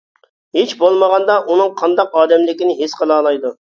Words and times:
ھېچ 0.57 0.73
بولمىغاندا 0.79 1.37
ئۇنىڭ 1.43 1.71
قانداق 1.85 2.19
ئادەملىكىنى 2.21 2.79
ھېس 2.85 3.03
قىلالايدۇ. 3.03 3.59